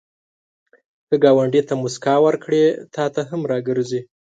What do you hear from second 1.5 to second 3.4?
ته مسکا ورکړې، تا ته